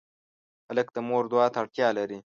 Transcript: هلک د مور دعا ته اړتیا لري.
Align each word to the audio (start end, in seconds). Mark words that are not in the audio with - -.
هلک 0.69 0.87
د 0.95 0.97
مور 1.07 1.23
دعا 1.31 1.47
ته 1.53 1.57
اړتیا 1.63 1.87
لري. 1.97 2.19